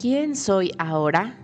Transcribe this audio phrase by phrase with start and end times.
[0.00, 1.36] ¿Quién soy ahora?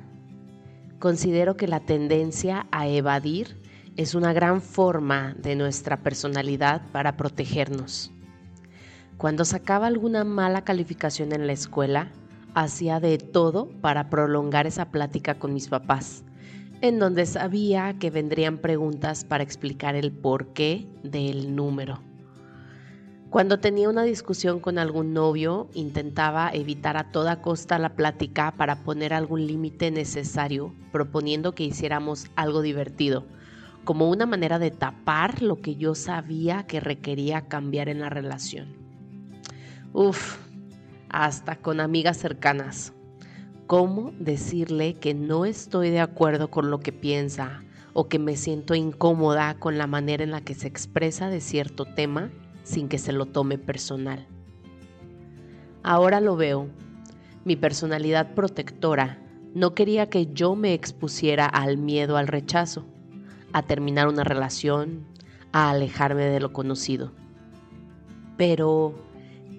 [0.99, 3.61] Considero que la tendencia a evadir
[3.99, 8.11] es una gran forma de nuestra personalidad para protegernos.
[9.19, 12.11] Cuando sacaba alguna mala calificación en la escuela,
[12.55, 16.25] hacía de todo para prolongar esa plática con mis papás,
[16.81, 22.01] en donde sabía que vendrían preguntas para explicar el porqué del número.
[23.31, 28.85] Cuando tenía una discusión con algún novio, intentaba evitar a toda costa la plática para
[28.85, 33.27] poner algún límite necesario, proponiendo que hiciéramos algo divertido,
[33.85, 38.77] como una manera de tapar lo que yo sabía que requería cambiar en la relación.
[39.93, 40.37] Uf,
[41.09, 42.93] hasta con amigas cercanas.
[43.67, 48.77] ¿Cómo decirle que no estoy de acuerdo con lo que piensa o que me siento
[48.77, 52.31] incómoda con la manera en la que se expresa de cierto tema
[52.67, 54.27] sin que se lo tome personal.
[55.85, 56.67] Ahora lo veo.
[57.45, 59.23] Mi personalidad protectora
[59.55, 62.85] no quería que yo me expusiera al miedo al rechazo,
[63.53, 65.07] a terminar una relación,
[65.53, 67.13] a alejarme de lo conocido.
[68.37, 68.95] Pero,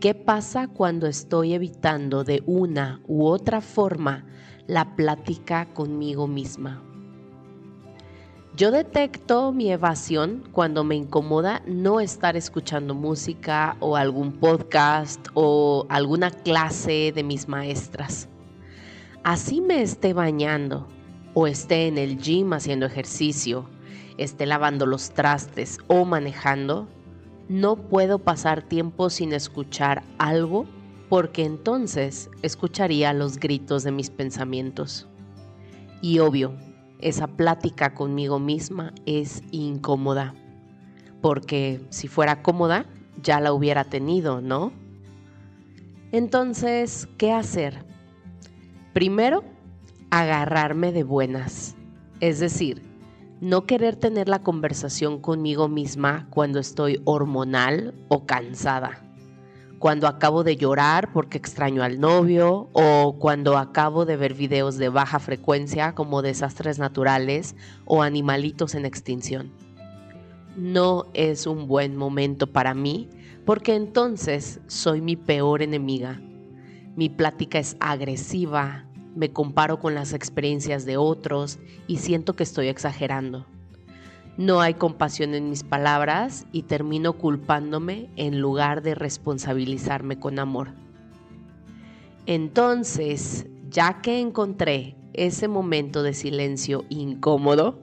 [0.01, 4.25] ¿qué pasa cuando estoy evitando de una u otra forma
[4.67, 6.83] la plática conmigo misma?
[8.57, 15.85] Yo detecto mi evasión cuando me incomoda no estar escuchando música o algún podcast o
[15.89, 18.27] alguna clase de mis maestras.
[19.23, 20.87] Así me esté bañando
[21.35, 23.69] o esté en el gym haciendo ejercicio,
[24.17, 26.87] esté lavando los trastes o manejando,
[27.49, 30.65] no puedo pasar tiempo sin escuchar algo
[31.09, 35.07] porque entonces escucharía los gritos de mis pensamientos.
[36.01, 36.53] Y obvio,
[36.99, 40.35] esa plática conmigo misma es incómoda,
[41.21, 42.85] porque si fuera cómoda,
[43.21, 44.71] ya la hubiera tenido, ¿no?
[46.11, 47.83] Entonces, ¿qué hacer?
[48.93, 49.43] Primero,
[50.09, 51.75] agarrarme de buenas,
[52.19, 52.81] es decir,
[53.41, 59.06] no querer tener la conversación conmigo misma cuando estoy hormonal o cansada
[59.79, 64.89] cuando acabo de llorar porque extraño al novio o cuando acabo de ver videos de
[64.89, 67.55] baja frecuencia como desastres naturales
[67.85, 69.51] o animalitos en extinción.
[70.55, 73.09] No es un buen momento para mí
[73.45, 76.19] porque entonces soy mi peor enemiga.
[76.95, 82.67] Mi plática es agresiva, me comparo con las experiencias de otros y siento que estoy
[82.67, 83.45] exagerando.
[84.37, 90.69] No hay compasión en mis palabras y termino culpándome en lugar de responsabilizarme con amor.
[92.27, 97.79] Entonces, ya que encontré ese momento de silencio incómodo,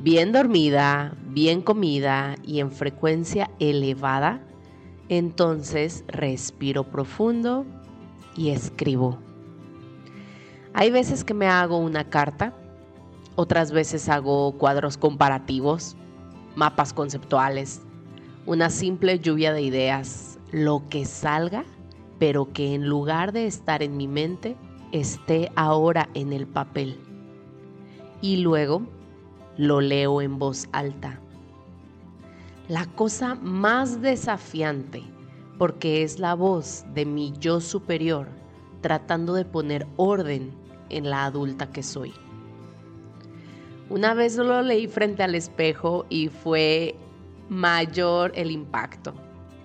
[0.00, 4.40] bien dormida, bien comida y en frecuencia elevada,
[5.10, 7.66] entonces respiro profundo
[8.34, 9.18] y escribo.
[10.72, 12.54] Hay veces que me hago una carta
[13.36, 15.96] otras veces hago cuadros comparativos,
[16.54, 17.82] mapas conceptuales,
[18.46, 21.64] una simple lluvia de ideas, lo que salga,
[22.18, 24.56] pero que en lugar de estar en mi mente,
[24.92, 26.98] esté ahora en el papel.
[28.20, 28.82] Y luego
[29.56, 31.20] lo leo en voz alta.
[32.68, 35.02] La cosa más desafiante,
[35.58, 38.28] porque es la voz de mi yo superior
[38.82, 40.52] tratando de poner orden
[40.90, 42.12] en la adulta que soy.
[43.92, 46.94] Una vez lo leí frente al espejo y fue
[47.50, 49.12] mayor el impacto.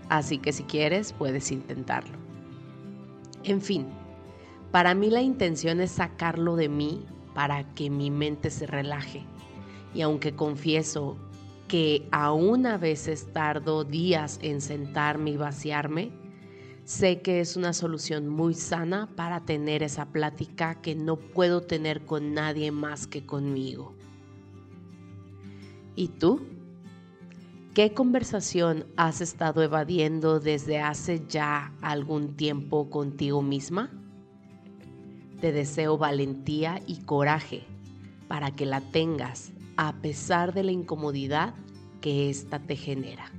[0.09, 2.17] Así que si quieres, puedes intentarlo.
[3.45, 3.87] En fin,
[4.69, 9.23] para mí la intención es sacarlo de mí para que mi mente se relaje.
[9.93, 11.15] Y aunque confieso
[11.69, 16.11] que aún a veces tardo días en sentarme y vaciarme,
[16.83, 22.05] sé que es una solución muy sana para tener esa plática que no puedo tener
[22.05, 23.96] con nadie más que conmigo.
[25.97, 26.41] ¿Y tú?
[27.73, 33.89] ¿Qué conversación has estado evadiendo desde hace ya algún tiempo contigo misma?
[35.41, 37.63] Te deseo valentía y coraje
[38.27, 41.55] para que la tengas a pesar de la incomodidad
[41.99, 43.31] que ésta te genera.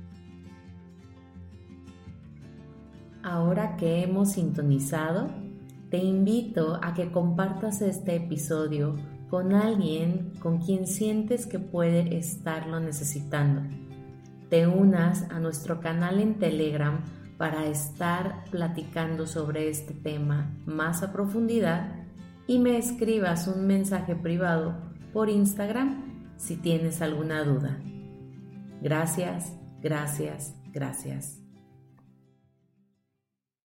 [3.23, 5.27] Ahora que hemos sintonizado,
[5.89, 8.97] te invito a que compartas este episodio
[9.29, 13.61] con alguien con quien sientes que puede estarlo necesitando.
[14.49, 17.01] Te unas a nuestro canal en Telegram
[17.37, 21.95] para estar platicando sobre este tema más a profundidad
[22.47, 24.75] y me escribas un mensaje privado
[25.13, 27.77] por Instagram si tienes alguna duda.
[28.81, 31.38] Gracias, gracias, gracias.